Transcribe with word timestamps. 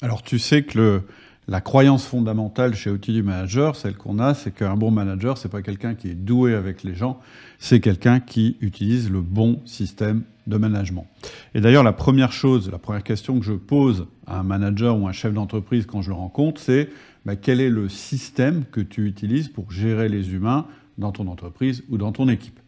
Alors 0.00 0.22
tu 0.22 0.38
sais 0.38 0.62
que 0.62 0.78
le, 0.78 1.02
la 1.48 1.60
croyance 1.60 2.06
fondamentale 2.06 2.74
chez 2.76 2.88
Outils 2.88 3.12
du 3.12 3.24
Manager, 3.24 3.74
celle 3.74 3.96
qu'on 3.96 4.20
a, 4.20 4.34
c'est 4.34 4.52
qu'un 4.52 4.76
bon 4.76 4.92
manager, 4.92 5.38
c'est 5.38 5.48
pas 5.48 5.62
quelqu'un 5.62 5.94
qui 5.94 6.08
est 6.08 6.14
doué 6.14 6.54
avec 6.54 6.84
les 6.84 6.94
gens, 6.94 7.18
c'est 7.58 7.80
quelqu'un 7.80 8.20
qui 8.20 8.56
utilise 8.60 9.10
le 9.10 9.22
bon 9.22 9.60
système 9.64 10.22
de 10.46 10.56
management. 10.56 11.06
Et 11.54 11.60
d'ailleurs, 11.60 11.82
la 11.82 11.92
première 11.92 12.30
chose, 12.30 12.70
la 12.70 12.78
première 12.78 13.02
question 13.02 13.40
que 13.40 13.44
je 13.44 13.54
pose 13.54 14.06
à 14.26 14.38
un 14.38 14.42
manager 14.44 14.96
ou 14.96 15.08
un 15.08 15.12
chef 15.12 15.32
d'entreprise 15.32 15.84
quand 15.84 16.00
je 16.00 16.10
le 16.10 16.14
rencontre, 16.14 16.60
c'est 16.60 16.90
bah, 17.26 17.34
quel 17.34 17.60
est 17.60 17.70
le 17.70 17.88
système 17.88 18.64
que 18.70 18.80
tu 18.80 19.06
utilises 19.06 19.48
pour 19.48 19.72
gérer 19.72 20.08
les 20.08 20.32
humains 20.32 20.66
dans 20.96 21.10
ton 21.10 21.26
entreprise 21.26 21.82
ou 21.88 21.98
dans 21.98 22.12
ton 22.12 22.28
équipe? 22.28 22.60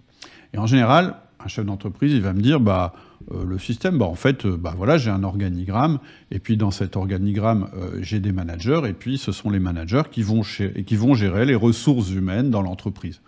Et 0.52 0.58
en 0.58 0.66
général, 0.66 1.14
un 1.44 1.48
chef 1.48 1.64
d'entreprise, 1.64 2.12
il 2.12 2.22
va 2.22 2.32
me 2.32 2.40
dire, 2.40 2.60
bah, 2.60 2.92
euh, 3.32 3.44
le 3.44 3.58
système, 3.58 3.98
bah, 3.98 4.06
en 4.06 4.14
fait, 4.14 4.44
euh, 4.44 4.56
bah, 4.56 4.74
voilà, 4.76 4.98
j'ai 4.98 5.10
un 5.10 5.24
organigramme, 5.24 5.98
et 6.30 6.38
puis 6.38 6.56
dans 6.56 6.70
cet 6.70 6.96
organigramme, 6.96 7.68
euh, 7.76 7.98
j'ai 8.00 8.20
des 8.20 8.32
managers, 8.32 8.82
et 8.86 8.92
puis 8.92 9.18
ce 9.18 9.32
sont 9.32 9.50
les 9.50 9.60
managers 9.60 10.02
qui 10.10 10.22
vont, 10.22 10.42
qui 10.42 10.96
vont 10.96 11.14
gérer 11.14 11.46
les 11.46 11.54
ressources 11.54 12.10
humaines 12.10 12.50
dans 12.50 12.62
l'entreprise 12.62 13.20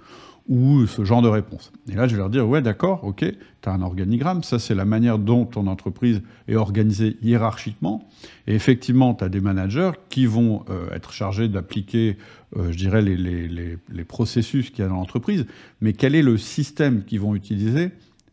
ou 0.48 0.87
ce 0.87 1.05
genre 1.05 1.23
de 1.23 1.28
réponse. 1.28 1.73
Et 1.88 1.95
là, 1.95 2.06
je 2.06 2.12
vais 2.12 2.19
leur 2.19 2.30
dire, 2.30 2.48
ouais, 2.48 2.62
d'accord, 2.62 3.05
ok, 3.05 3.24
tu 3.24 3.69
as 3.69 3.73
un 3.73 3.82
organigramme, 3.82 4.42
ça 4.42 4.59
c'est 4.59 4.74
la 4.74 4.84
manière 4.84 5.18
dont 5.18 5.45
ton 5.45 5.66
entreprise 5.66 6.23
est 6.48 6.56
organisée 6.56 7.16
hiérarchiquement. 7.23 8.09
Et 8.46 8.55
effectivement, 8.55 9.15
tu 9.15 9.24
as 9.24 9.28
des 9.28 9.41
managers 9.41 9.92
qui 10.09 10.27
vont 10.27 10.65
euh, 10.68 10.91
être 10.92 11.12
chargés 11.12 11.48
d'appliquer, 11.48 12.18
euh, 12.56 12.73
je 12.73 12.77
dirais, 12.77 13.02
les, 13.02 14.05
processus 14.05 14.70
qu'il 14.70 14.80
y 14.80 14.87
a 14.87 14.88
dans 14.88 14.96
l'entreprise, 14.96 15.46
mais 15.80 15.92
quel 15.92 16.15
est 16.15 16.23
le 16.23 16.37
système 16.37 17.04
qu'ils 17.04 17.20
vont 17.20 17.34
utiliser, 17.34 17.90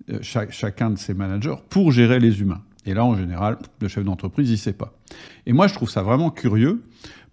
euh, 0.10 0.20
chacun 0.22 0.90
de 0.90 0.98
ces 0.98 1.14
managers, 1.14 1.56
pour 1.70 1.92
gérer 1.92 2.20
les 2.20 2.42
humains? 2.42 2.62
Et 2.86 2.94
là, 2.94 3.06
en 3.06 3.16
général, 3.16 3.60
le 3.82 3.88
chef 3.88 4.04
d'entreprise, 4.04 4.50
il 4.50 4.58
sait 4.58 4.74
pas. 4.74 4.94
Et 5.46 5.54
moi, 5.54 5.68
je 5.68 5.76
trouve 5.76 5.90
ça 5.90 6.02
vraiment 6.02 6.32
curieux, 6.32 6.82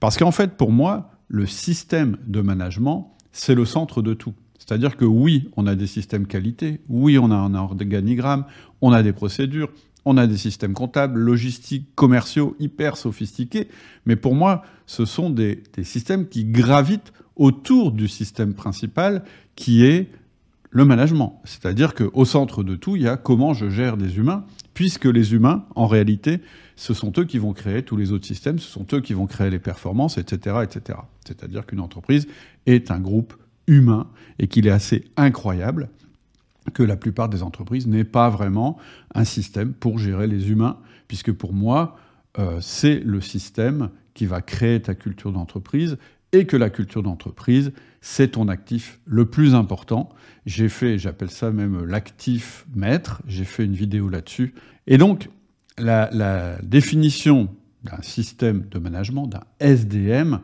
parce 0.00 0.18
qu'en 0.18 0.32
fait, 0.32 0.56
pour 0.56 0.70
moi, 0.70 1.10
le 1.28 1.46
système 1.46 2.18
de 2.26 2.40
management, 2.40 3.16
c'est 3.32 3.54
le 3.54 3.64
centre 3.64 4.02
de 4.02 4.14
tout. 4.14 4.34
C'est-à-dire 4.66 4.96
que 4.96 5.04
oui, 5.04 5.48
on 5.56 5.66
a 5.66 5.76
des 5.76 5.86
systèmes 5.86 6.26
qualité, 6.26 6.80
oui, 6.88 7.18
on 7.18 7.30
a 7.30 7.36
un 7.36 7.54
organigramme, 7.54 8.44
on 8.80 8.92
a 8.92 9.02
des 9.02 9.12
procédures, 9.12 9.70
on 10.04 10.16
a 10.16 10.26
des 10.26 10.36
systèmes 10.36 10.72
comptables, 10.72 11.20
logistiques, 11.20 11.94
commerciaux 11.94 12.56
hyper 12.58 12.96
sophistiqués, 12.96 13.68
mais 14.06 14.16
pour 14.16 14.34
moi, 14.34 14.64
ce 14.86 15.04
sont 15.04 15.30
des, 15.30 15.62
systèmes 15.82 16.28
qui 16.28 16.44
gravitent 16.44 17.12
autour 17.36 17.92
du 17.92 18.08
système 18.08 18.54
principal 18.54 19.22
qui 19.54 19.84
est 19.84 20.10
le 20.70 20.84
management. 20.84 21.40
C'est-à-dire 21.44 21.94
qu'au 21.94 22.24
centre 22.24 22.62
de 22.64 22.74
tout, 22.76 22.96
il 22.96 23.02
y 23.02 23.08
a 23.08 23.16
comment 23.16 23.54
je 23.54 23.68
gère 23.68 23.96
des 23.96 24.18
humains, 24.18 24.44
puisque 24.74 25.06
les 25.06 25.32
humains, 25.32 25.64
en 25.74 25.86
réalité, 25.86 26.40
ce 26.74 26.92
sont 26.92 27.12
eux 27.18 27.24
qui 27.24 27.38
vont 27.38 27.52
créer 27.52 27.82
tous 27.82 27.96
les 27.96 28.12
autres 28.12 28.26
systèmes, 28.26 28.58
ce 28.58 28.68
sont 28.68 28.86
eux 28.92 29.00
qui 29.00 29.12
vont 29.12 29.26
créer 29.26 29.50
les 29.50 29.58
performances, 29.58 30.18
etc. 30.18 30.56
etc. 30.62 30.98
C'est-à-dire 31.24 31.66
qu'une 31.66 31.80
entreprise 31.80 32.26
est 32.66 32.90
un 32.90 33.00
groupe 33.00 33.34
humain 33.66 34.08
et 34.38 34.48
qu'il 34.48 34.66
est 34.66 34.70
assez 34.70 35.04
incroyable 35.16 35.88
que 36.72 36.82
la 36.82 36.96
plupart 36.96 37.28
des 37.28 37.42
entreprises 37.42 37.86
n'aient 37.86 38.04
pas 38.04 38.28
vraiment 38.28 38.76
un 39.14 39.24
système 39.24 39.72
pour 39.72 39.98
gérer 39.98 40.26
les 40.26 40.50
humains, 40.50 40.78
puisque 41.08 41.32
pour 41.32 41.52
moi, 41.52 41.96
euh, 42.38 42.58
c'est 42.60 43.00
le 43.00 43.20
système 43.20 43.90
qui 44.14 44.26
va 44.26 44.40
créer 44.40 44.80
ta 44.80 44.94
culture 44.94 45.32
d'entreprise 45.32 45.96
et 46.32 46.46
que 46.46 46.56
la 46.56 46.70
culture 46.70 47.02
d'entreprise, 47.02 47.72
c'est 48.00 48.32
ton 48.32 48.48
actif 48.48 49.00
le 49.06 49.26
plus 49.26 49.54
important. 49.54 50.08
J'ai 50.44 50.68
fait, 50.68 50.98
j'appelle 50.98 51.30
ça 51.30 51.50
même 51.50 51.84
l'actif 51.84 52.66
maître, 52.74 53.22
j'ai 53.26 53.44
fait 53.44 53.64
une 53.64 53.74
vidéo 53.74 54.08
là-dessus. 54.08 54.54
Et 54.86 54.98
donc, 54.98 55.30
la, 55.78 56.10
la 56.12 56.56
définition 56.62 57.48
d'un 57.84 58.02
système 58.02 58.66
de 58.70 58.78
management, 58.78 59.26
d'un 59.26 59.44
SDM, 59.60 60.40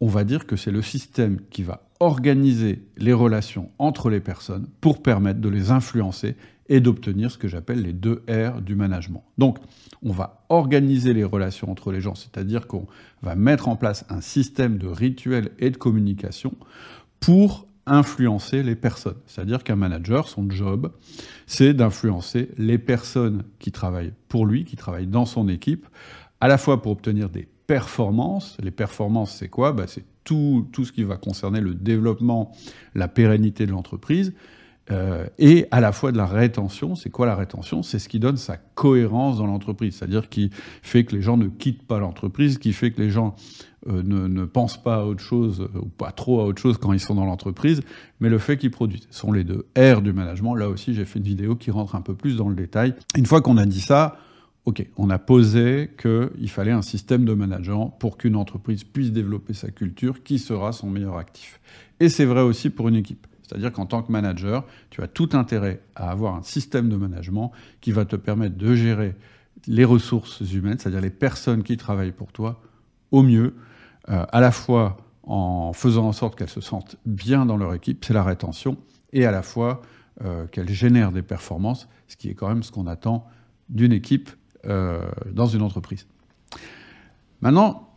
on 0.00 0.08
va 0.08 0.24
dire 0.24 0.46
que 0.46 0.56
c'est 0.56 0.70
le 0.70 0.82
système 0.82 1.38
qui 1.50 1.62
va 1.62 1.89
organiser 2.00 2.82
les 2.96 3.12
relations 3.12 3.70
entre 3.78 4.10
les 4.10 4.20
personnes 4.20 4.66
pour 4.80 5.02
permettre 5.02 5.40
de 5.40 5.48
les 5.48 5.70
influencer 5.70 6.34
et 6.70 6.80
d'obtenir 6.80 7.30
ce 7.30 7.38
que 7.38 7.48
j'appelle 7.48 7.82
les 7.82 7.92
deux 7.92 8.22
R 8.28 8.62
du 8.62 8.74
management. 8.74 9.24
Donc, 9.38 9.58
on 10.02 10.12
va 10.12 10.44
organiser 10.48 11.12
les 11.12 11.24
relations 11.24 11.70
entre 11.70 11.92
les 11.92 12.00
gens, 12.00 12.14
c'est-à-dire 12.14 12.66
qu'on 12.66 12.86
va 13.22 13.34
mettre 13.34 13.68
en 13.68 13.76
place 13.76 14.06
un 14.08 14.20
système 14.20 14.78
de 14.78 14.86
rituels 14.86 15.50
et 15.58 15.70
de 15.70 15.76
communication 15.76 16.54
pour 17.18 17.66
influencer 17.86 18.62
les 18.62 18.76
personnes. 18.76 19.16
C'est-à-dire 19.26 19.64
qu'un 19.64 19.76
manager, 19.76 20.28
son 20.28 20.48
job, 20.48 20.92
c'est 21.46 21.74
d'influencer 21.74 22.50
les 22.56 22.78
personnes 22.78 23.42
qui 23.58 23.72
travaillent 23.72 24.12
pour 24.28 24.46
lui, 24.46 24.64
qui 24.64 24.76
travaillent 24.76 25.08
dans 25.08 25.26
son 25.26 25.48
équipe, 25.48 25.86
à 26.40 26.48
la 26.48 26.56
fois 26.56 26.80
pour 26.80 26.92
obtenir 26.92 27.28
des 27.28 27.48
performances. 27.66 28.56
Les 28.62 28.70
performances, 28.70 29.34
c'est 29.34 29.48
quoi? 29.48 29.72
Bah, 29.72 29.84
C'est 29.86 30.04
tout, 30.24 30.68
tout, 30.72 30.84
ce 30.84 30.92
qui 30.92 31.02
va 31.02 31.16
concerner 31.16 31.60
le 31.60 31.74
développement, 31.74 32.52
la 32.94 33.08
pérennité 33.08 33.66
de 33.66 33.72
l'entreprise, 33.72 34.32
euh, 34.90 35.26
et 35.38 35.66
à 35.70 35.80
la 35.80 35.92
fois 35.92 36.10
de 36.10 36.16
la 36.16 36.26
rétention. 36.26 36.94
C'est 36.96 37.10
quoi 37.10 37.26
la 37.26 37.36
rétention? 37.36 37.82
C'est 37.82 37.98
ce 37.98 38.08
qui 38.08 38.18
donne 38.18 38.36
sa 38.36 38.56
cohérence 38.56 39.38
dans 39.38 39.46
l'entreprise, 39.46 39.96
c'est-à-dire 39.96 40.28
qui 40.28 40.50
fait 40.82 41.04
que 41.04 41.14
les 41.14 41.22
gens 41.22 41.36
ne 41.36 41.46
quittent 41.46 41.86
pas 41.86 41.98
l'entreprise, 41.98 42.58
qui 42.58 42.72
fait 42.72 42.90
que 42.90 43.00
les 43.00 43.10
gens 43.10 43.36
euh, 43.88 44.02
ne, 44.02 44.26
ne, 44.26 44.44
pensent 44.44 44.82
pas 44.82 44.96
à 44.96 45.04
autre 45.04 45.22
chose, 45.22 45.68
ou 45.80 45.86
pas 45.86 46.10
trop 46.10 46.40
à 46.40 46.44
autre 46.44 46.60
chose 46.60 46.76
quand 46.78 46.92
ils 46.92 47.00
sont 47.00 47.14
dans 47.14 47.24
l'entreprise, 47.24 47.82
mais 48.18 48.28
le 48.28 48.38
fait 48.38 48.56
qu'ils 48.56 48.72
produisent. 48.72 49.06
Ce 49.10 49.20
sont 49.20 49.32
les 49.32 49.44
deux 49.44 49.66
R 49.78 50.02
du 50.02 50.12
management. 50.12 50.54
Là 50.54 50.68
aussi, 50.68 50.94
j'ai 50.94 51.04
fait 51.04 51.18
une 51.18 51.24
vidéo 51.24 51.54
qui 51.54 51.70
rentre 51.70 51.94
un 51.94 52.02
peu 52.02 52.14
plus 52.14 52.36
dans 52.36 52.48
le 52.48 52.56
détail. 52.56 52.94
Une 53.16 53.26
fois 53.26 53.42
qu'on 53.42 53.58
a 53.58 53.66
dit 53.66 53.80
ça, 53.80 54.16
OK, 54.66 54.86
on 54.96 55.08
a 55.08 55.18
posé 55.18 55.90
qu'il 56.00 56.50
fallait 56.50 56.70
un 56.70 56.82
système 56.82 57.24
de 57.24 57.32
management 57.32 57.94
pour 57.98 58.18
qu'une 58.18 58.36
entreprise 58.36 58.84
puisse 58.84 59.10
développer 59.10 59.54
sa 59.54 59.70
culture, 59.70 60.22
qui 60.22 60.38
sera 60.38 60.72
son 60.72 60.90
meilleur 60.90 61.16
actif. 61.16 61.60
Et 61.98 62.08
c'est 62.08 62.26
vrai 62.26 62.42
aussi 62.42 62.70
pour 62.70 62.88
une 62.88 62.96
équipe. 62.96 63.26
C'est-à-dire 63.42 63.72
qu'en 63.72 63.86
tant 63.86 64.02
que 64.02 64.12
manager, 64.12 64.64
tu 64.90 65.02
as 65.02 65.08
tout 65.08 65.30
intérêt 65.32 65.80
à 65.96 66.10
avoir 66.10 66.36
un 66.36 66.42
système 66.42 66.88
de 66.88 66.96
management 66.96 67.52
qui 67.80 67.90
va 67.90 68.04
te 68.04 68.16
permettre 68.16 68.56
de 68.56 68.74
gérer 68.74 69.16
les 69.66 69.84
ressources 69.84 70.40
humaines, 70.52 70.78
c'est-à-dire 70.78 71.00
les 71.00 71.10
personnes 71.10 71.62
qui 71.62 71.76
travaillent 71.76 72.12
pour 72.12 72.32
toi, 72.32 72.60
au 73.10 73.22
mieux, 73.22 73.54
euh, 74.08 74.24
à 74.30 74.40
la 74.40 74.52
fois 74.52 74.98
en 75.24 75.72
faisant 75.72 76.06
en 76.06 76.12
sorte 76.12 76.36
qu'elles 76.36 76.48
se 76.48 76.60
sentent 76.60 76.96
bien 77.06 77.44
dans 77.44 77.56
leur 77.56 77.74
équipe, 77.74 78.04
c'est 78.04 78.14
la 78.14 78.22
rétention, 78.22 78.76
et 79.12 79.26
à 79.26 79.30
la 79.30 79.42
fois 79.42 79.82
euh, 80.22 80.46
qu'elles 80.46 80.70
génèrent 80.70 81.12
des 81.12 81.22
performances, 81.22 81.88
ce 82.08 82.16
qui 82.16 82.28
est 82.28 82.34
quand 82.34 82.48
même 82.48 82.62
ce 82.62 82.70
qu'on 82.70 82.86
attend 82.86 83.26
d'une 83.68 83.92
équipe 83.92 84.30
euh, 84.66 85.08
dans 85.32 85.46
une 85.46 85.62
entreprise. 85.62 86.06
Maintenant, 87.40 87.88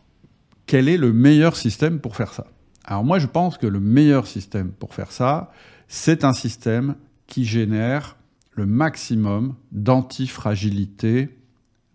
quel 0.66 0.88
est 0.88 0.96
le 0.96 1.12
meilleur 1.12 1.56
système 1.56 2.00
pour 2.00 2.16
faire 2.16 2.32
ça? 2.32 2.46
Alors 2.84 3.04
moi, 3.04 3.18
je 3.18 3.26
pense 3.26 3.58
que 3.58 3.66
le 3.66 3.80
meilleur 3.80 4.26
système 4.26 4.70
pour 4.72 4.94
faire 4.94 5.12
ça, 5.12 5.50
c'est 5.88 6.24
un 6.24 6.32
système 6.32 6.96
qui 7.26 7.44
génère 7.44 8.16
le 8.52 8.66
maximum 8.66 9.54
d'antifragilité 9.72 11.36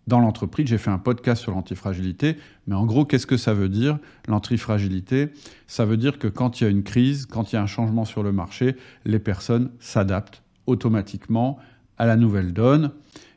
dans 0.06 0.20
l'entreprise. 0.20 0.66
J'ai 0.68 0.78
fait 0.78 0.90
un 0.90 0.98
podcast 0.98 1.40
sur 1.40 1.52
l'antifragilité, 1.52 2.36
mais 2.66 2.74
en 2.74 2.84
gros, 2.84 3.04
qu'est-ce 3.04 3.26
que 3.26 3.36
ça 3.36 3.54
veut 3.54 3.68
dire 3.68 3.98
L'antifragilité, 4.28 5.30
ça 5.66 5.84
veut 5.84 5.96
dire 5.96 6.18
que 6.18 6.28
quand 6.28 6.60
il 6.60 6.64
y 6.64 6.66
a 6.66 6.70
une 6.70 6.82
crise, 6.82 7.26
quand 7.26 7.52
il 7.52 7.56
y 7.56 7.58
a 7.58 7.62
un 7.62 7.66
changement 7.66 8.04
sur 8.04 8.22
le 8.22 8.32
marché, 8.32 8.76
les 9.04 9.18
personnes 9.18 9.70
s'adaptent 9.78 10.42
automatiquement 10.66 11.58
à 11.96 12.06
la 12.06 12.16
nouvelle 12.16 12.52
donne 12.52 12.92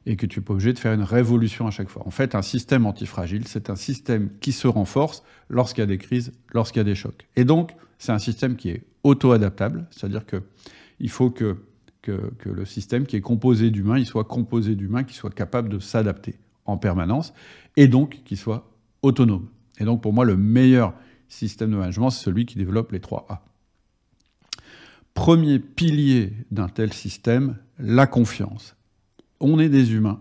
et 0.05 0.15
que 0.15 0.25
tu 0.25 0.39
n'es 0.39 0.45
pas 0.45 0.53
obligé 0.53 0.73
de 0.73 0.79
faire 0.79 0.93
une 0.93 1.03
révolution 1.03 1.67
à 1.67 1.71
chaque 1.71 1.89
fois. 1.89 2.03
En 2.05 2.11
fait, 2.11 2.35
un 2.35 2.41
système 2.41 2.85
antifragile, 2.85 3.47
c'est 3.47 3.69
un 3.69 3.75
système 3.75 4.29
qui 4.41 4.51
se 4.51 4.67
renforce 4.67 5.23
lorsqu'il 5.49 5.81
y 5.81 5.83
a 5.83 5.87
des 5.87 5.97
crises, 5.97 6.33
lorsqu'il 6.53 6.79
y 6.79 6.81
a 6.81 6.85
des 6.85 6.95
chocs. 6.95 7.27
Et 7.35 7.45
donc, 7.45 7.71
c'est 7.97 8.11
un 8.11 8.19
système 8.19 8.55
qui 8.55 8.69
est 8.69 8.83
auto-adaptable, 9.03 9.87
c'est-à-dire 9.91 10.25
que 10.25 10.43
il 10.99 11.09
faut 11.09 11.29
que, 11.29 11.57
que, 12.01 12.31
que, 12.37 12.49
le 12.49 12.65
système 12.65 13.05
qui 13.05 13.15
est 13.15 13.21
composé 13.21 13.71
d'humains, 13.71 13.97
il 13.97 14.05
soit 14.05 14.25
composé 14.25 14.75
d'humains 14.75 15.03
qui 15.03 15.15
soit 15.15 15.33
capable 15.33 15.69
de 15.69 15.79
s'adapter 15.79 16.35
en 16.65 16.77
permanence, 16.77 17.33
et 17.75 17.87
donc 17.87 18.21
qui 18.23 18.37
soit 18.37 18.69
autonome. 19.01 19.47
Et 19.79 19.85
donc, 19.85 20.01
pour 20.01 20.13
moi, 20.13 20.25
le 20.25 20.37
meilleur 20.37 20.93
système 21.27 21.71
de 21.71 21.77
management, 21.77 22.09
c'est 22.09 22.23
celui 22.23 22.45
qui 22.45 22.57
développe 22.57 22.91
les 22.91 22.99
trois 22.99 23.25
A. 23.29 23.43
Premier 25.13 25.59
pilier 25.59 26.33
d'un 26.51 26.69
tel 26.69 26.93
système, 26.93 27.57
la 27.79 28.07
confiance 28.07 28.75
on 29.43 29.59
est 29.59 29.69
des 29.69 29.93
humains. 29.93 30.19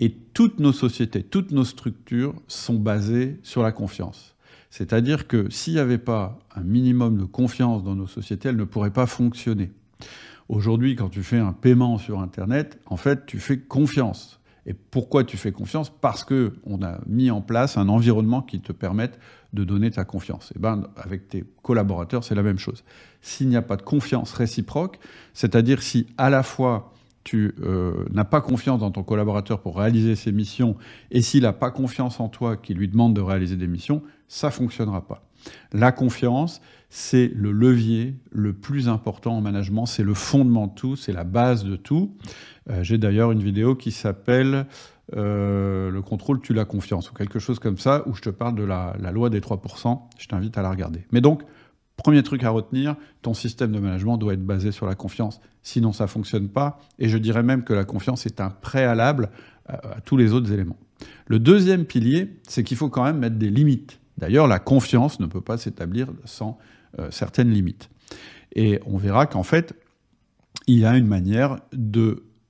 Et 0.00 0.10
toutes 0.10 0.60
nos 0.60 0.72
sociétés, 0.72 1.22
toutes 1.22 1.50
nos 1.50 1.64
structures 1.64 2.34
sont 2.46 2.74
basées 2.74 3.38
sur 3.42 3.62
la 3.62 3.72
confiance. 3.72 4.36
C'est-à-dire 4.70 5.26
que 5.26 5.48
s'il 5.50 5.74
n'y 5.74 5.80
avait 5.80 5.98
pas 5.98 6.38
un 6.54 6.62
minimum 6.62 7.16
de 7.16 7.24
confiance 7.24 7.82
dans 7.82 7.94
nos 7.94 8.06
sociétés, 8.06 8.50
elles 8.50 8.56
ne 8.56 8.64
pourraient 8.64 8.92
pas 8.92 9.06
fonctionner. 9.06 9.70
Aujourd'hui, 10.48 10.94
quand 10.94 11.08
tu 11.08 11.22
fais 11.22 11.38
un 11.38 11.52
paiement 11.52 11.98
sur 11.98 12.20
Internet, 12.20 12.78
en 12.86 12.96
fait, 12.96 13.26
tu 13.26 13.38
fais 13.38 13.58
confiance. 13.58 14.40
Et 14.66 14.74
pourquoi 14.74 15.24
tu 15.24 15.36
fais 15.36 15.52
confiance? 15.52 15.90
Parce 15.90 16.24
que 16.24 16.54
on 16.64 16.82
a 16.82 17.00
mis 17.06 17.30
en 17.30 17.40
place 17.40 17.78
un 17.78 17.88
environnement 17.88 18.42
qui 18.42 18.60
te 18.60 18.72
permette 18.72 19.18
de 19.54 19.64
donner 19.64 19.90
ta 19.90 20.04
confiance. 20.04 20.50
Et 20.50 20.54
eh 20.56 20.58
ben, 20.58 20.88
avec 20.96 21.28
tes 21.28 21.44
collaborateurs, 21.62 22.22
c'est 22.22 22.34
la 22.34 22.42
même 22.42 22.58
chose. 22.58 22.84
S'il 23.22 23.48
n'y 23.48 23.56
a 23.56 23.62
pas 23.62 23.76
de 23.76 23.82
confiance 23.82 24.32
réciproque, 24.32 24.98
c'est-à-dire 25.32 25.82
si 25.82 26.06
à 26.18 26.28
la 26.28 26.42
fois 26.42 26.92
tu 27.28 27.54
euh, 27.60 28.06
n'as 28.10 28.24
pas 28.24 28.40
confiance 28.40 28.80
dans 28.80 28.90
ton 28.90 29.02
collaborateur 29.02 29.60
pour 29.60 29.76
réaliser 29.76 30.16
ses 30.16 30.32
missions, 30.32 30.76
et 31.10 31.20
s'il 31.20 31.42
n'a 31.42 31.52
pas 31.52 31.70
confiance 31.70 32.20
en 32.20 32.30
toi 32.30 32.56
qui 32.56 32.72
lui 32.72 32.88
demande 32.88 33.12
de 33.14 33.20
réaliser 33.20 33.56
des 33.56 33.66
missions, 33.66 34.02
ça 34.28 34.50
fonctionnera 34.50 35.06
pas. 35.06 35.28
La 35.74 35.92
confiance, 35.92 36.62
c'est 36.88 37.30
le 37.34 37.52
levier 37.52 38.16
le 38.30 38.54
plus 38.54 38.88
important 38.88 39.36
en 39.36 39.42
management, 39.42 39.84
c'est 39.84 40.04
le 40.04 40.14
fondement 40.14 40.68
de 40.68 40.74
tout, 40.74 40.96
c'est 40.96 41.12
la 41.12 41.24
base 41.24 41.66
de 41.66 41.76
tout. 41.76 42.16
Euh, 42.70 42.82
j'ai 42.82 42.96
d'ailleurs 42.96 43.30
une 43.30 43.42
vidéo 43.42 43.74
qui 43.74 43.90
s'appelle 43.90 44.64
euh, 45.14 45.90
Le 45.90 46.00
contrôle 46.00 46.40
tue 46.40 46.54
la 46.54 46.64
confiance, 46.64 47.10
ou 47.10 47.14
quelque 47.14 47.38
chose 47.38 47.58
comme 47.58 47.76
ça, 47.76 48.04
où 48.06 48.14
je 48.14 48.22
te 48.22 48.30
parle 48.30 48.54
de 48.54 48.64
la, 48.64 48.96
la 48.98 49.12
loi 49.12 49.28
des 49.28 49.40
3%. 49.40 50.00
Je 50.16 50.28
t'invite 50.28 50.56
à 50.56 50.62
la 50.62 50.70
regarder. 50.70 51.04
Mais 51.12 51.20
donc, 51.20 51.42
Premier 51.98 52.22
truc 52.22 52.44
à 52.44 52.50
retenir, 52.50 52.94
ton 53.22 53.34
système 53.34 53.72
de 53.72 53.80
management 53.80 54.18
doit 54.18 54.32
être 54.32 54.46
basé 54.46 54.70
sur 54.70 54.86
la 54.86 54.94
confiance. 54.94 55.40
Sinon, 55.64 55.92
ça 55.92 56.04
ne 56.04 56.08
fonctionne 56.08 56.48
pas. 56.48 56.78
Et 57.00 57.08
je 57.08 57.18
dirais 57.18 57.42
même 57.42 57.64
que 57.64 57.72
la 57.72 57.84
confiance 57.84 58.24
est 58.24 58.40
un 58.40 58.50
préalable 58.50 59.30
à, 59.66 60.00
tous 60.04 60.16
les 60.16 60.32
autres 60.32 60.52
éléments. 60.52 60.78
Le 61.26 61.40
deuxième 61.40 61.84
pilier, 61.84 62.36
c'est 62.46 62.62
qu'il 62.62 62.76
faut 62.76 62.88
quand 62.88 63.02
même 63.02 63.18
mettre 63.18 63.36
des 63.36 63.50
limites. 63.50 63.98
D'ailleurs, 64.16 64.46
la 64.46 64.60
confiance 64.60 65.18
ne 65.18 65.26
peut 65.26 65.40
pas 65.40 65.58
s'établir 65.58 66.06
sans 66.24 66.58
euh, 67.00 67.10
certaines 67.10 67.50
limites. 67.50 67.90
Et 68.54 68.80
on 68.86 68.96
verra 68.96 69.26
qu'en 69.26 69.42
fait, 69.42 69.74
il 70.68 70.78
y 70.78 70.84
a 70.84 70.96
une 70.96 71.06
manière 71.06 71.58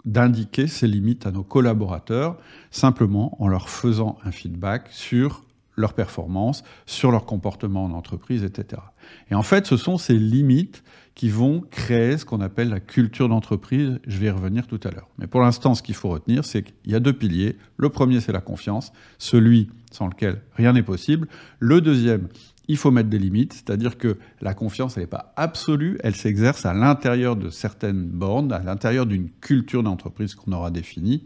d'indiquer 0.05 0.67
ces 0.67 0.87
limites 0.87 1.27
à 1.27 1.31
nos 1.31 1.43
collaborateurs, 1.43 2.37
simplement 2.71 3.43
en 3.43 3.49
leur 3.49 3.71
faisant 3.71 4.19
un 4.25 4.31
feedback 4.31 4.89
sur 4.91 5.43
leur 5.79 5.95
performance, 5.95 6.65
sur 6.87 7.11
leur 7.11 7.25
comportement 7.25 7.85
en 7.85 7.93
entreprise, 7.93 8.43
etc. 8.43 8.83
Et 9.31 9.35
en 9.35 9.43
fait, 9.43 9.67
ce 9.67 9.77
sont 9.77 9.97
ces 9.97 10.19
limites 10.19 10.83
qui 11.15 11.31
vont 11.31 11.65
créer 11.71 12.19
ce 12.19 12.25
qu'on 12.25 12.41
appelle 12.41 12.69
la 12.69 12.81
culture 12.81 13.29
d'entreprise. 13.29 13.99
Je 14.07 14.19
vais 14.19 14.27
y 14.27 14.31
revenir 14.31 14.67
tout 14.67 14.81
à 14.85 14.91
l'heure. 14.91 15.09
Mais 15.19 15.27
pour 15.27 15.41
l'instant, 15.41 15.75
ce 15.75 15.83
qu'il 15.83 15.95
faut 15.95 16.09
retenir, 16.09 16.45
c'est 16.45 16.63
qu'il 16.63 16.93
y 16.93 16.95
a 16.95 17.01
deux 17.01 17.13
piliers. 17.13 17.57
Le 17.77 17.89
premier, 17.89 18.21
c'est 18.21 18.33
la 18.33 18.41
confiance, 18.41 18.93
celui 19.19 19.71
sans 19.91 20.09
lequel 20.09 20.43
rien 20.55 20.73
n'est 20.73 20.83
possible. 20.83 21.29
Le 21.61 21.81
deuxième, 21.81 22.29
il 22.69 22.77
faut 22.77 22.91
mettre 22.91 23.09
des 23.09 23.19
limites, 23.19 23.55
c'est-à-dire 23.55 23.97
que 23.99 24.19
la 24.41 24.55
confiance, 24.55 24.97
elle 24.97 25.05
n'est 25.05 25.09
pas 25.09 25.33
absolue, 25.37 25.99
elle 26.05 26.15
s'exerce 26.15 26.67
à 26.67 26.75
l'intérieur 26.75 27.35
de 27.35 27.51
certaines 27.51 28.05
bornes, 28.05 28.53
à 28.53 28.61
l'intérieur 28.61 29.07
d'une 29.07 29.31
culture 29.31 29.83
d'entreprise 29.83 30.35
qu'on 30.35 30.53
aura 30.53 30.71
définie. 30.71 31.25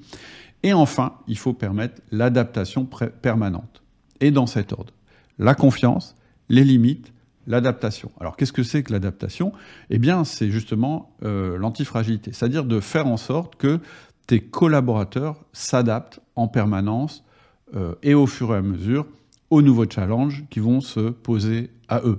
Et 0.63 0.73
enfin, 0.73 1.15
il 1.27 1.37
faut 1.37 1.53
permettre 1.53 2.01
l'adaptation 2.13 2.89
permanente 3.21 3.82
et 4.23 4.31
dans 4.31 4.47
cet 4.47 4.73
ordre. 4.73 4.95
La 5.39 5.55
confiance, 5.55 6.15
les 6.49 6.65
limites, 6.65 7.13
l'adaptation. 7.47 8.11
Alors 8.21 8.37
qu'est-ce 8.37 8.53
que 8.53 8.63
c'est 8.63 8.83
que 8.83 8.93
l'adaptation? 8.93 9.53
Eh 9.91 9.99
bien, 9.99 10.25
c'est 10.25 10.51
justement 10.51 11.15
euh, 11.25 11.59
l'antifragilité, 11.59 12.33
c'est-à-dire 12.33 12.65
de 12.65 12.81
faire 12.81 13.07
en 13.07 13.17
sorte 13.17 13.57
que 13.57 13.81
tes 14.27 14.41
collaborateurs 14.41 15.45
s'adaptent 15.53 16.21
en 16.37 16.49
permanence 16.49 17.25
euh, 17.75 17.95
et 18.03 18.15
au 18.15 18.27
fur 18.27 18.55
et 18.55 18.59
à 18.59 18.63
mesure 18.63 19.07
aux 19.51 19.61
nouveaux 19.61 19.91
challenges 19.91 20.45
qui 20.49 20.61
vont 20.61 20.81
se 20.81 21.11
poser 21.11 21.71
à 21.89 22.01
eux. 22.05 22.19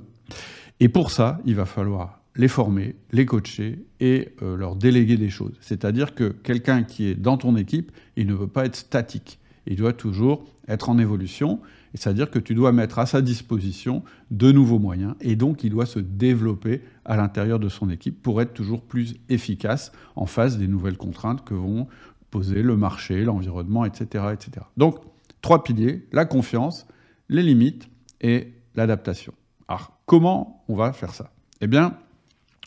Et 0.80 0.90
pour 0.90 1.10
ça, 1.10 1.40
il 1.46 1.56
va 1.56 1.66
falloir 1.66 2.20
les 2.36 2.48
former, 2.48 2.96
les 3.12 3.26
coacher 3.26 3.86
et 4.00 4.30
euh, 4.42 4.58
leur 4.58 4.76
déléguer 4.76 5.18
des 5.18 5.30
choses. 5.30 5.54
C'est-à-dire 5.62 6.16
que 6.16 6.30
quelqu'un 6.30 6.84
qui 6.84 7.08
est 7.08 7.16
dans 7.16 7.38
ton 7.38 7.56
équipe, 7.56 7.92
il 8.18 8.28
ne 8.28 8.34
veut 8.34 8.48
pas 8.48 8.66
être 8.66 8.76
statique. 8.76 9.40
Il 9.68 9.78
doit 9.78 9.94
toujours 9.94 10.46
être 10.68 10.90
en 10.90 10.98
évolution 10.98 11.60
c'est-à-dire 11.96 12.32
que 12.32 12.40
tu 12.40 12.56
dois 12.56 12.72
mettre 12.72 13.00
à 13.00 13.06
sa 13.06 13.22
disposition 13.22 14.04
de 14.32 14.52
nouveaux 14.52 14.80
moyens, 14.80 15.16
et 15.22 15.36
donc 15.36 15.64
il 15.64 15.70
doit 15.70 15.86
se 15.86 16.00
développer 16.00 16.82
à 17.06 17.18
l'intérieur 17.18 17.60
de 17.60 17.70
son 17.70 17.90
équipe 17.90 18.22
pour 18.22 18.42
être 18.42 18.54
toujours 18.54 18.82
plus 18.82 19.16
efficace 19.30 19.92
en 20.16 20.26
face 20.26 20.58
des 20.58 20.68
nouvelles 20.68 20.98
contraintes 20.98 21.44
que 21.44 21.54
vont 21.54 21.88
poser 22.32 22.64
le 22.64 22.76
marché, 22.76 23.24
l'environnement, 23.24 23.86
etc., 23.86 24.26
etc. 24.34 24.66
Donc, 24.76 24.98
trois 25.42 25.64
piliers, 25.64 26.08
la 26.12 26.26
confiance, 26.26 26.88
les 27.30 27.44
limites 27.44 27.90
et 28.22 28.54
l'adaptation. 28.76 29.34
Alors, 29.68 29.96
comment 30.08 30.64
on 30.68 30.76
va 30.76 30.94
faire 30.94 31.14
ça? 31.14 31.32
Eh 31.62 31.68
bien, 31.68 31.98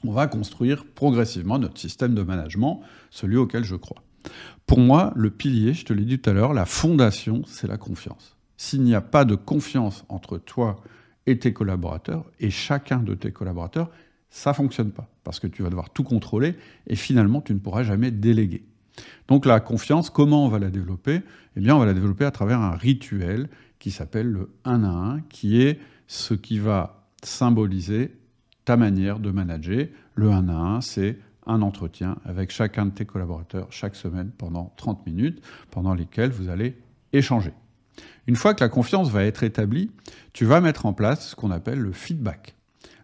on 0.05 0.13
va 0.13 0.29
construire 0.29 0.85
progressivement 0.85 1.59
notre 1.59 1.81
système 1.81 2.15
de 2.15 2.23
management, 2.23 2.81
celui 3.11 3.37
auquel 3.37 3.65
je 3.65 3.75
crois. 3.75 4.06
Pour 4.67 4.81
moi, 4.81 5.12
le 5.17 5.31
pilier, 5.31 5.75
je 5.75 5.84
te 5.84 5.93
l'ai 5.93 6.05
dit 6.05 6.19
tout 6.19 6.31
à 6.31 6.32
l'heure, 6.32 6.55
la 6.55 6.67
fondation, 6.67 7.43
c'est 7.46 7.69
la 7.69 7.76
confiance 7.76 8.37
s'il 8.56 8.82
n'y 8.82 8.94
a 8.94 9.00
pas 9.00 9.25
de 9.25 9.34
confiance 9.34 10.05
entre 10.08 10.38
toi 10.38 10.76
et 11.26 11.38
tes 11.38 11.52
collaborateurs, 11.52 12.25
et 12.38 12.50
chacun 12.50 12.99
de 12.99 13.14
tes 13.14 13.32
collaborateurs, 13.32 13.90
ça 14.31 14.50
ne 14.50 14.55
fonctionne 14.55 14.93
pas, 14.93 15.08
parce 15.25 15.40
que 15.40 15.46
tu 15.46 15.62
vas 15.62 15.70
devoir 15.70 15.90
tout 15.90 16.05
contrôler, 16.05 16.55
et 16.87 16.96
finalement, 16.96 17.40
tu 17.40 17.52
ne 17.52 17.58
pourras 17.58 17.82
jamais 17.82 18.11
déléguer. 18.11 18.64
Donc 19.28 19.44
la 19.44 19.61
confiance, 19.61 20.08
comment 20.08 20.46
on 20.46 20.49
va 20.49 20.58
la 20.58 20.70
développer? 20.70 21.23
Eh 21.56 21.61
bien, 21.61 21.75
on 21.75 21.81
va 21.81 21.87
la 21.87 21.94
développer 21.94 22.25
à 22.25 22.31
travers 22.31 22.61
un 22.61 22.76
rituel 22.76 23.49
qui 23.78 23.90
s'appelle 23.90 24.28
le 24.28 24.50
1 24.64 24.84
à 24.84 24.88
1, 24.88 25.20
qui 25.28 25.61
est 25.61 25.81
ce 26.06 26.34
qui 26.34 26.58
va 26.58 27.08
symboliser 27.23 28.12
ta 28.64 28.76
manière 28.76 29.19
de 29.19 29.31
manager. 29.31 29.88
Le 30.14 30.31
1 30.31 30.49
à 30.49 30.55
1, 30.55 30.81
c'est 30.81 31.19
un 31.47 31.63
entretien 31.63 32.17
avec 32.25 32.51
chacun 32.51 32.87
de 32.87 32.91
tes 32.91 33.05
collaborateurs 33.05 33.69
chaque 33.71 33.97
semaine 33.97 34.31
pendant 34.37 34.73
30 34.77 35.07
minutes, 35.07 35.43
pendant 35.71 35.95
lesquelles 35.95 36.31
vous 36.31 36.49
allez 36.49 36.77
échanger. 37.13 37.53
Une 38.27 38.37
fois 38.37 38.55
que 38.55 38.63
la 38.63 38.69
confiance 38.69 39.11
va 39.11 39.25
être 39.25 39.43
établie, 39.43 39.91
tu 40.33 40.45
vas 40.45 40.61
mettre 40.61 40.87
en 40.87 40.93
place 40.93 41.31
ce 41.31 41.37
qu'on 41.37 41.51
appelle 41.51 41.79
le 41.79 41.93
feedback. 41.93 42.55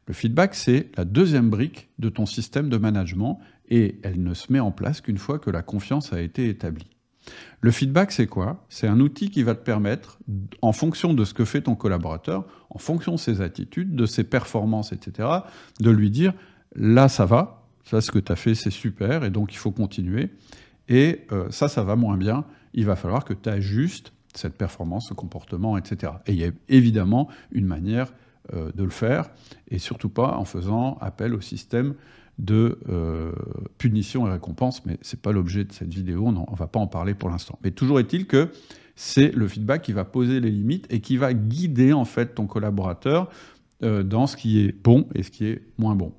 Le 0.07 0.15
feedback, 0.15 0.55
c'est 0.55 0.91
la 0.97 1.05
deuxième 1.05 1.49
brique 1.49 1.89
de 1.99 2.09
ton 2.09 2.27
système 2.27 2.69
de 2.69 2.77
management 2.77 3.41
et 3.69 4.01
elle 4.03 4.23
ne 4.23 4.35
se 4.35 4.53
met 4.53 4.61
en 4.61 4.73
place 4.73 5.01
qu'une 5.01 5.19
fois 5.19 5.39
que 5.39 5.51
la 5.51 5.63
confiance 5.63 6.13
a 6.13 6.21
été 6.21 6.49
établie. 6.49 6.91
Le 7.61 7.71
feedback, 7.71 8.11
c'est 8.11 8.27
quoi? 8.27 8.67
C'est 8.69 8.89
un 8.89 8.99
outil 8.99 9.31
qui 9.31 9.45
va 9.45 9.55
te 9.55 9.63
permettre, 9.63 10.19
en 10.61 10.73
fonction 10.73 11.15
de 11.15 11.25
ce 11.25 11.35
que 11.35 11.45
fait 11.45 11.63
ton 11.63 11.77
collaborateur, 11.77 12.45
en 12.71 12.79
fonction 12.79 13.13
de 13.13 13.19
ses 13.19 13.41
attitudes, 13.41 13.95
de 13.95 14.07
ses 14.07 14.25
performances, 14.25 14.93
etc., 14.93 15.29
de 15.81 15.91
lui 15.91 16.11
dire, 16.11 16.35
là, 16.75 17.09
ça 17.09 17.25
va, 17.25 17.62
ça, 17.85 18.01
ce 18.01 18.11
que 18.11 18.19
tu 18.19 18.33
as 18.33 18.37
fait, 18.37 18.55
c'est 18.55 18.71
super, 18.71 19.25
et 19.25 19.31
donc 19.31 19.53
il 19.53 19.59
faut 19.59 19.73
continuer, 19.73 20.31
et 20.89 21.21
euh, 21.33 21.51
ça, 21.51 21.69
ça 21.69 21.83
va 21.83 21.97
moins 21.97 22.17
bien, 22.17 22.45
il 22.75 22.87
va 22.87 22.97
falloir 22.97 23.25
que 23.25 23.35
tu 23.35 23.49
ajustes 23.49 24.13
cette 24.35 24.57
performance, 24.57 25.09
ce 25.09 25.15
comportement, 25.15 25.77
etc. 25.77 26.13
Et 26.27 26.33
il 26.33 26.39
y 26.39 26.45
a 26.45 26.51
évidemment 26.69 27.29
une 27.51 27.67
manière 27.67 28.13
euh, 28.55 28.71
de 28.75 28.85
le 28.85 28.91
faire, 28.91 29.31
et 29.69 29.79
surtout 29.79 30.09
pas 30.09 30.37
en 30.37 30.45
faisant 30.45 30.97
appel 31.01 31.35
au 31.35 31.41
système 31.41 31.95
de 32.39 32.79
euh, 32.89 33.33
punition 33.79 34.27
et 34.27 34.31
récompense, 34.31 34.87
mais 34.87 34.99
ce 35.03 35.15
n'est 35.17 35.21
pas 35.21 35.33
l'objet 35.33 35.65
de 35.65 35.73
cette 35.73 35.93
vidéo, 35.93 36.27
on 36.27 36.33
ne 36.33 36.57
va 36.57 36.67
pas 36.67 36.81
en 36.81 36.87
parler 36.87 37.15
pour 37.15 37.29
l'instant. 37.29 37.59
Mais 37.63 37.73
toujours 37.73 38.01
est-il 38.01 38.27
que 38.27 38.49
c'est 38.97 39.31
le 39.33 39.49
feedback 39.49 39.83
qui 39.83 39.93
va 39.93 40.05
poser 40.05 40.41
les 40.41 40.51
limites 40.51 40.87
et 40.91 41.01
qui 41.01 41.17
va 41.17 41.35
guider 41.35 41.93
en 41.93 42.05
fait 42.05 42.35
ton 42.35 42.47
collaborateur 42.47 43.31
dans 43.81 44.27
ce 44.29 44.37
qui 44.37 44.61
est 44.61 44.73
bon 44.73 45.09
et 45.15 45.25
ce 45.25 45.31
qui 45.31 45.47
est 45.47 45.63
moins 45.77 45.97
bon. 45.97 46.13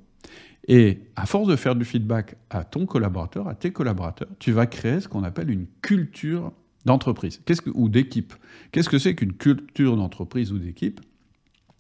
Et 0.68 1.02
à 1.16 1.26
force 1.26 1.48
de 1.48 1.56
faire 1.56 1.76
du 1.76 1.86
feedback 1.86 2.36
à 2.50 2.64
ton 2.64 2.86
collaborateur, 2.86 3.48
à 3.48 3.56
tes 3.56 3.72
collaborateurs, 3.72 4.30
tu 4.40 4.52
vas 4.52 4.66
créer 4.66 5.02
ce 5.02 5.08
qu'on 5.08 5.24
appelle 5.24 5.50
une 5.50 5.68
culture 5.82 6.54
d'entreprise 6.86 7.42
ou 7.74 7.90
d'équipe. 7.90 8.34
Qu'est-ce 8.72 8.90
que 8.90 8.98
c'est 8.98 9.16
qu'une 9.16 9.34
culture 9.34 9.98
d'entreprise 9.98 10.52
ou 10.52 10.60
d'équipe? 10.60 11.02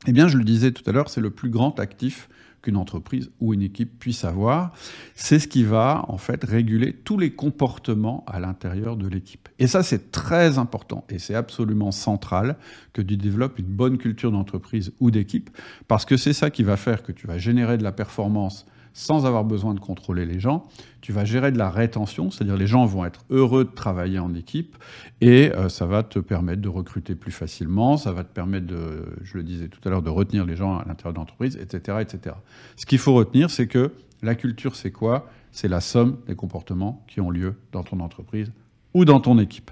Eh 0.06 0.12
bien, 0.12 0.28
je 0.28 0.38
le 0.38 0.44
disais 0.44 0.72
tout 0.72 0.84
à 0.90 0.92
l'heure, 0.92 1.10
c'est 1.10 1.22
le 1.22 1.30
plus 1.30 1.50
grand 1.50 1.80
actif 1.80 2.30
qu'une 2.64 2.78
entreprise 2.78 3.30
ou 3.40 3.54
une 3.54 3.62
équipe 3.62 4.00
puisse 4.00 4.26
avoir. 4.26 4.74
C'est 5.14 5.38
ce 5.38 5.48
qui 5.48 5.64
va 5.64 6.06
en 6.08 6.18
fait 6.18 6.44
réguler 6.44 6.94
tous 6.94 7.20
les 7.20 7.34
comportements 7.34 8.24
à 8.26 8.40
l'intérieur 8.40 8.98
de 8.98 9.08
l'équipe. 9.08 9.50
Et 9.60 9.68
ça, 9.68 9.84
c'est 9.84 10.12
très 10.12 10.58
important 10.58 11.06
et 11.10 11.20
c'est 11.20 11.36
absolument 11.36 11.92
central 11.92 12.58
que 12.94 13.02
tu 13.02 13.18
développes 13.18 13.60
une 13.60 13.66
bonne 13.66 13.98
culture 14.00 14.32
d'entreprise 14.32 14.94
ou 15.00 15.12
d'équipe 15.12 15.52
parce 15.88 16.06
que 16.06 16.18
c'est 16.18 16.34
ça 16.34 16.50
qui 16.50 16.64
va 16.64 16.78
faire 16.78 17.04
que 17.04 17.12
tu 17.12 17.28
vas 17.28 17.38
générer 17.38 17.78
de 17.78 17.84
la 17.84 17.92
performance 17.92 18.66
sans 18.94 19.26
avoir 19.26 19.44
besoin 19.44 19.74
de 19.74 19.80
contrôler 19.80 20.26
les 20.26 20.40
gens. 20.40 20.66
Tu 21.02 21.12
vas 21.12 21.26
gérer 21.26 21.52
de 21.52 21.58
la 21.58 21.70
rétention, 21.70 22.32
c'est-à-dire 22.32 22.56
les 22.56 22.68
gens 22.68 22.86
vont 22.86 23.06
être 23.06 23.26
heureux 23.30 23.66
de 23.66 23.72
travailler 23.72 24.20
en 24.20 24.34
équipe 24.34 24.78
et 25.22 25.52
euh, 25.54 25.68
ça 25.70 25.86
va 25.86 26.04
te 26.04 26.20
permettre 26.20 26.62
de 26.62 26.70
recruter 26.70 27.16
plus 27.16 27.32
facilement, 27.32 27.98
ça 27.98 28.12
va 28.12 28.24
te 28.24 28.34
permettre, 28.34 28.68
de, 28.68 29.06
je 29.24 29.38
le 29.38 29.44
disais 29.44 29.68
tout 29.68 29.80
à 29.86 29.90
l'heure, 29.90 30.04
de 30.04 30.10
retenir 30.10 30.46
les 30.46 30.56
gens 30.56 30.78
à 30.78 30.86
l'intérieur 30.86 31.14
de 31.14 31.18
l'entreprise, 31.20 31.58
etc., 31.58 31.98
etc. 32.02 32.36
Ce 32.76 32.86
qu'il 32.86 33.00
faut 33.00 33.14
retenir, 33.14 33.50
c'est 33.50 33.68
que 33.68 33.92
la 34.22 34.36
culture, 34.36 34.76
c'est 34.76 34.92
quoi? 34.92 35.28
C'est 35.52 35.68
la 35.68 35.82
somme 35.82 36.18
des 36.28 36.36
comportements 36.36 37.04
qui 37.08 37.20
ont 37.22 37.30
lieu 37.30 37.56
dans 37.72 37.84
ton 37.84 38.00
entreprise 38.00 38.52
ou 38.94 39.06
dans 39.06 39.20
ton 39.20 39.38
équipe. 39.38 39.72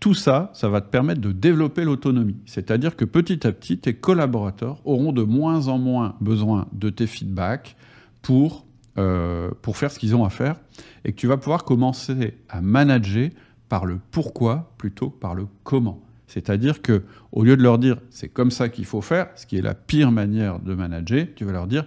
Tout 0.00 0.14
ça, 0.14 0.50
ça 0.54 0.68
va 0.70 0.80
te 0.80 0.88
permettre 0.88 1.20
de 1.20 1.30
développer 1.30 1.84
l'autonomie. 1.84 2.36
C'est-à-dire 2.46 2.96
que 2.96 3.04
petit 3.04 3.46
à 3.46 3.52
petit, 3.52 3.78
tes 3.78 3.94
collaborateurs 3.94 4.80
auront 4.86 5.12
de 5.12 5.22
moins 5.22 5.68
en 5.68 5.78
moins 5.78 6.16
besoin 6.22 6.66
de 6.72 6.88
tes 6.88 7.06
feedbacks, 7.06 7.76
pour, 8.22 8.66
euh, 8.98 9.50
pour 9.62 9.76
faire 9.76 9.90
ce 9.90 9.98
qu'ils 9.98 10.14
ont 10.14 10.24
à 10.24 10.30
faire, 10.30 10.56
et 11.04 11.12
que 11.12 11.16
tu 11.16 11.26
vas 11.26 11.36
pouvoir 11.36 11.64
commencer 11.64 12.38
à 12.48 12.60
manager 12.60 13.30
par 13.68 13.86
le 13.86 13.98
pourquoi 14.10 14.72
plutôt 14.78 15.10
que 15.10 15.18
par 15.18 15.34
le 15.34 15.46
comment. 15.62 16.02
C'est-à-dire 16.26 16.80
que 16.82 17.02
au 17.32 17.42
lieu 17.42 17.56
de 17.56 17.62
leur 17.62 17.78
dire 17.78 17.96
c'est 18.10 18.28
comme 18.28 18.50
ça 18.50 18.68
qu'il 18.68 18.84
faut 18.84 19.00
faire, 19.00 19.28
ce 19.34 19.46
qui 19.46 19.56
est 19.56 19.62
la 19.62 19.74
pire 19.74 20.12
manière 20.12 20.60
de 20.60 20.74
manager, 20.74 21.26
tu 21.34 21.44
vas 21.44 21.52
leur 21.52 21.66
dire 21.66 21.86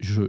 je, 0.00 0.22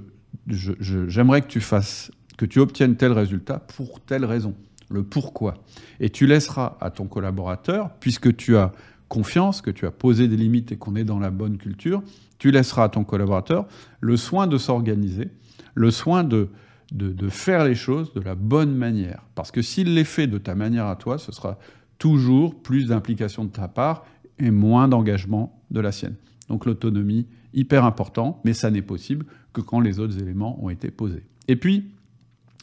j'aimerais 0.48 1.42
que 1.42 1.48
tu 1.48 1.62
fasses 1.62 2.12
que 2.38 2.46
tu 2.46 2.60
obtiennes 2.60 2.96
tel 2.96 3.12
résultat 3.12 3.60
pour 3.60 4.00
telle 4.00 4.24
raison, 4.24 4.56
le 4.90 5.04
pourquoi. 5.04 5.56
Et 6.00 6.10
tu 6.10 6.26
laisseras 6.26 6.78
à 6.80 6.90
ton 6.90 7.06
collaborateur, 7.06 7.90
puisque 8.00 8.36
tu 8.38 8.56
as 8.56 8.72
confiance, 9.10 9.62
que 9.62 9.72
tu 9.72 9.86
as 9.86 9.92
posé 9.92 10.28
des 10.28 10.38
limites 10.38 10.72
et 10.72 10.78
qu'on 10.78 10.96
est 10.96 11.04
dans 11.04 11.20
la 11.20 11.32
bonne 11.32 11.58
culture, 11.58 12.02
tu 12.38 12.52
laisseras 12.52 12.86
à 12.86 12.90
ton 12.90 13.04
collaborateur 13.04 13.68
le 14.00 14.16
soin 14.16 14.48
de 14.48 14.58
s'organiser, 14.58 15.30
le 15.74 15.92
soin 15.92 16.24
de, 16.24 16.50
de, 16.92 17.30
faire 17.30 17.66
les 17.66 17.76
choses 17.76 18.14
de 18.14 18.22
la 18.22 18.36
bonne 18.36 18.74
manière. 18.74 19.24
Parce 19.36 19.52
que 19.52 19.62
s'il 19.62 19.94
les 19.94 20.06
fait 20.06 20.28
de 20.28 20.38
ta 20.38 20.56
manière 20.56 20.86
à 20.86 20.96
toi, 20.96 21.18
ce 21.18 21.32
sera 21.32 21.60
toujours 21.98 22.56
plus 22.62 22.88
d'implication 22.88 23.44
de 23.44 23.50
ta 23.50 23.68
part 23.68 24.06
et 24.38 24.52
moins 24.52 24.88
d'engagement 24.88 25.62
de 25.72 25.82
la 25.82 25.92
sienne. 25.92 26.16
Donc 26.48 26.66
l'autonomie, 26.66 27.28
hyper 27.54 27.84
important, 27.84 28.42
mais 28.46 28.54
ça 28.54 28.72
n'est 28.72 28.82
possible 28.82 29.26
que 29.54 29.62
quand 29.62 29.82
les 29.82 30.00
autres 30.00 30.20
éléments 30.20 30.64
ont 30.64 30.70
été 30.70 30.92
posés. 30.92 31.24
Et 31.48 31.56
puis, 31.56 31.92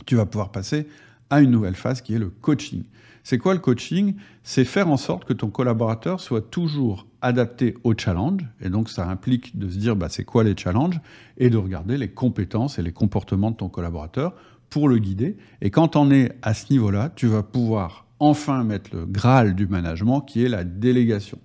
tu 0.07 0.15
vas 0.15 0.27
pouvoir 0.27 0.53
passer 0.53 0.87
à 1.31 1.41
une 1.41 1.51
nouvelle 1.51 1.75
phase 1.75 2.01
qui 2.01 2.15
est 2.15 2.19
le 2.19 2.31
coaching. 2.31 2.85
C'est 3.25 3.39
quoi 3.39 3.55
le 3.55 3.61
coaching? 3.61 4.15
C'est 4.45 4.65
faire 4.65 4.89
en 4.89 4.97
sorte 4.97 5.25
que 5.25 5.33
ton 5.33 5.49
collaborateur 5.49 6.21
soit 6.21 6.49
toujours 6.49 7.09
adapté 7.23 7.75
au 7.83 7.93
challenge, 7.97 8.43
et 8.61 8.71
donc 8.71 8.89
ça 8.89 9.09
implique 9.09 9.59
de 9.59 9.69
se 9.69 9.79
dire 9.79 9.97
bah, 9.97 10.09
c'est 10.09 10.25
quoi 10.25 10.45
les 10.45 10.57
challenges, 10.57 11.01
et 11.37 11.51
de 11.51 11.57
regarder 11.57 11.99
les 11.99 12.09
compétences 12.09 12.79
et 12.79 12.83
les 12.83 12.93
comportements 12.93 13.51
de 13.51 13.57
ton 13.57 13.69
collaborateur 13.69 14.35
pour 14.71 14.89
le 14.89 14.99
guider. 14.99 15.37
Et 15.61 15.71
quand 15.71 15.97
on 15.97 16.11
est 16.11 16.39
à 16.43 16.55
ce 16.55 16.73
niveau-là, 16.73 17.11
tu 17.17 17.27
vas 17.27 17.43
pouvoir 17.43 18.07
enfin 18.21 18.63
mettre 18.63 18.95
le 18.95 19.07
Graal 19.07 19.55
du 19.55 19.67
management 19.67 20.21
qui 20.21 20.45
est 20.45 20.49
la 20.49 20.63
délégation. 20.63 21.39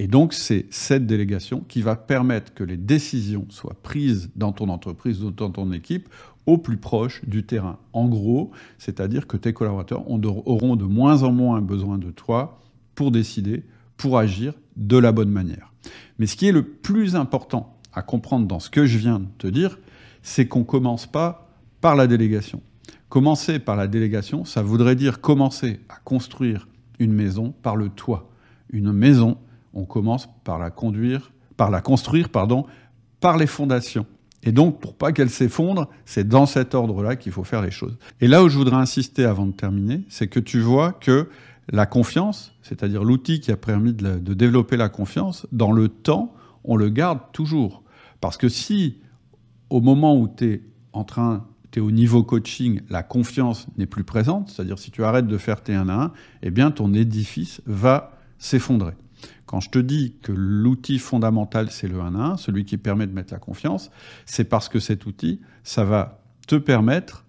Et 0.00 0.06
donc, 0.06 0.32
c'est 0.32 0.66
cette 0.70 1.06
délégation 1.06 1.64
qui 1.66 1.82
va 1.82 1.96
permettre 1.96 2.54
que 2.54 2.62
les 2.62 2.76
décisions 2.76 3.46
soient 3.50 3.76
prises 3.82 4.30
dans 4.36 4.52
ton 4.52 4.68
entreprise 4.68 5.24
ou 5.24 5.32
dans 5.32 5.50
ton 5.50 5.72
équipe 5.72 6.08
plus 6.56 6.78
proche 6.78 7.22
du 7.26 7.44
terrain. 7.44 7.78
En 7.92 8.08
gros, 8.08 8.50
c'est-à-dire 8.78 9.26
que 9.26 9.36
tes 9.36 9.52
collaborateurs 9.52 10.08
auront 10.08 10.76
de 10.76 10.84
moins 10.84 11.22
en 11.22 11.32
moins 11.32 11.60
besoin 11.60 11.98
de 11.98 12.10
toi 12.10 12.60
pour 12.94 13.10
décider, 13.10 13.64
pour 13.98 14.18
agir 14.18 14.54
de 14.76 14.96
la 14.96 15.12
bonne 15.12 15.30
manière. 15.30 15.74
Mais 16.18 16.26
ce 16.26 16.36
qui 16.36 16.48
est 16.48 16.52
le 16.52 16.62
plus 16.62 17.16
important 17.16 17.76
à 17.92 18.00
comprendre 18.00 18.46
dans 18.46 18.60
ce 18.60 18.70
que 18.70 18.86
je 18.86 18.96
viens 18.96 19.18
de 19.18 19.26
te 19.36 19.46
dire, 19.46 19.78
c'est 20.22 20.48
qu'on 20.48 20.60
ne 20.60 20.64
commence 20.64 21.06
pas 21.06 21.50
par 21.80 21.96
la 21.96 22.06
délégation. 22.06 22.62
Commencer 23.08 23.58
par 23.58 23.76
la 23.76 23.86
délégation, 23.86 24.44
ça 24.44 24.62
voudrait 24.62 24.96
dire 24.96 25.20
commencer 25.20 25.80
à 25.88 25.96
construire 26.04 26.68
une 26.98 27.12
maison 27.12 27.54
par 27.62 27.76
le 27.76 27.88
toit. 27.88 28.30
Une 28.70 28.92
maison, 28.92 29.36
on 29.74 29.84
commence 29.84 30.28
par 30.44 30.58
la 30.58 30.70
conduire, 30.70 31.32
par 31.56 31.70
la 31.70 31.80
construire, 31.80 32.28
pardon, 32.28 32.66
par 33.20 33.36
les 33.36 33.46
fondations. 33.46 34.06
Et 34.42 34.52
donc, 34.52 34.80
pour 34.80 34.94
pas 34.94 35.12
qu'elle 35.12 35.30
s'effondre, 35.30 35.88
c'est 36.04 36.28
dans 36.28 36.46
cet 36.46 36.74
ordre-là 36.74 37.16
qu'il 37.16 37.32
faut 37.32 37.44
faire 37.44 37.62
les 37.62 37.70
choses. 37.70 37.98
Et 38.20 38.28
là 38.28 38.42
où 38.42 38.48
je 38.48 38.56
voudrais 38.56 38.76
insister 38.76 39.24
avant 39.24 39.46
de 39.46 39.52
terminer, 39.52 40.02
c'est 40.08 40.28
que 40.28 40.40
tu 40.40 40.60
vois 40.60 40.92
que 40.92 41.28
la 41.70 41.86
confiance, 41.86 42.54
c'est-à-dire 42.62 43.04
l'outil 43.04 43.40
qui 43.40 43.50
a 43.50 43.56
permis 43.56 43.92
de, 43.92 44.34
développer 44.34 44.76
la 44.76 44.88
confiance, 44.88 45.46
dans 45.52 45.72
le 45.72 45.88
temps, 45.88 46.34
on 46.64 46.76
le 46.76 46.88
garde 46.88 47.20
toujours. 47.32 47.82
Parce 48.20 48.36
que 48.36 48.48
si, 48.48 48.98
au 49.70 49.80
moment 49.80 50.16
où 50.16 50.28
tu 50.28 50.52
es 50.52 50.62
en 50.92 51.04
train, 51.04 51.46
tu 51.70 51.80
es 51.80 51.82
au 51.82 51.90
niveau 51.90 52.22
coaching, 52.22 52.80
la 52.88 53.02
confiance 53.02 53.66
n'est 53.76 53.86
plus 53.86 54.04
présente, 54.04 54.50
c'est-à-dire 54.50 54.78
si 54.78 54.90
tu 54.90 55.04
arrêtes 55.04 55.26
de 55.26 55.38
faire 55.38 55.62
tes 55.62 55.74
1 55.74 55.88
à 55.88 56.04
1, 56.04 56.12
eh 56.42 56.50
bien 56.50 56.70
ton 56.70 56.94
édifice 56.94 57.60
va 57.66 58.12
s'effondrer. 58.38 58.94
Quand 59.48 59.60
je 59.60 59.70
te 59.70 59.78
dis 59.78 60.14
que 60.20 60.30
l'outil 60.30 60.98
fondamental, 60.98 61.70
c'est 61.70 61.88
le 61.88 61.98
1 61.98 62.14
à 62.16 62.32
1, 62.32 62.36
celui 62.36 62.66
qui 62.66 62.76
permet 62.76 63.06
de 63.06 63.14
mettre 63.14 63.32
la 63.32 63.38
confiance, 63.38 63.90
c'est 64.26 64.44
parce 64.44 64.68
que 64.68 64.78
cet 64.78 65.06
outil, 65.06 65.40
ça 65.62 65.84
va 65.84 66.22
te 66.46 66.56
permettre, 66.56 67.24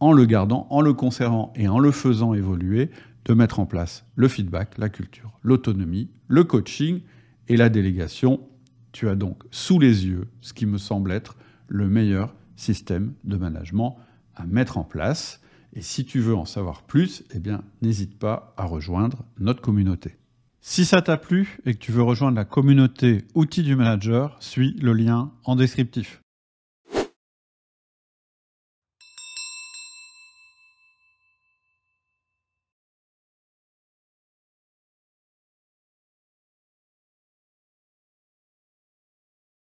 en 0.00 0.12
le 0.12 0.26
gardant, 0.26 0.66
en 0.68 0.82
le 0.82 0.92
conservant 0.92 1.50
et 1.56 1.66
en 1.66 1.78
le 1.78 1.92
faisant 1.92 2.34
évoluer, 2.34 2.90
de 3.24 3.32
mettre 3.32 3.58
en 3.58 3.64
place 3.64 4.04
le 4.16 4.28
feedback, 4.28 4.76
la 4.76 4.90
culture, 4.90 5.38
l'autonomie, 5.42 6.10
le 6.28 6.44
coaching 6.44 7.00
et 7.48 7.56
la 7.56 7.70
délégation. 7.70 8.46
Tu 8.92 9.08
as 9.08 9.14
donc 9.14 9.42
sous 9.50 9.78
les 9.78 10.06
yeux 10.06 10.28
ce 10.42 10.52
qui 10.52 10.66
me 10.66 10.76
semble 10.76 11.10
être 11.10 11.38
le 11.68 11.88
meilleur 11.88 12.34
système 12.56 13.14
de 13.24 13.38
management 13.38 13.96
à 14.36 14.44
mettre 14.44 14.76
en 14.76 14.84
place. 14.84 15.40
Et 15.72 15.80
si 15.80 16.04
tu 16.04 16.20
veux 16.20 16.34
en 16.34 16.44
savoir 16.44 16.82
plus, 16.82 17.24
eh 17.34 17.38
bien, 17.38 17.62
n'hésite 17.80 18.18
pas 18.18 18.52
à 18.58 18.66
rejoindre 18.66 19.24
notre 19.38 19.62
communauté. 19.62 20.18
Si 20.62 20.84
ça 20.84 21.00
t'a 21.00 21.16
plu 21.16 21.58
et 21.64 21.72
que 21.72 21.78
tu 21.78 21.90
veux 21.90 22.02
rejoindre 22.02 22.36
la 22.36 22.44
communauté 22.44 23.24
Outils 23.34 23.62
du 23.62 23.76
Manager, 23.76 24.36
suis 24.40 24.76
le 24.80 24.92
lien 24.92 25.32
en 25.44 25.56
descriptif. 25.56 26.19